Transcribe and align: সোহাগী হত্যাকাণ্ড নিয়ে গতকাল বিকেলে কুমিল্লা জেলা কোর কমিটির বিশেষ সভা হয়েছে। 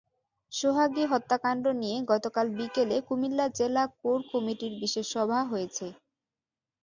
সোহাগী 0.51 1.03
হত্যাকাণ্ড 1.11 1.65
নিয়ে 1.81 1.97
গতকাল 2.11 2.47
বিকেলে 2.57 2.97
কুমিল্লা 3.07 3.45
জেলা 3.57 3.83
কোর 3.99 4.19
কমিটির 4.31 4.73
বিশেষ 4.81 5.05
সভা 5.15 5.39
হয়েছে। 5.51 5.85